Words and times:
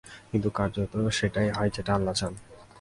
কিন্তু 0.31 0.49
কার্যত 0.49 0.93
সেটাই 1.09 1.49
হয় 1.49 1.71
যেটা 1.75 1.91
আল্লাহ 1.95 2.13
চান। 2.13 2.33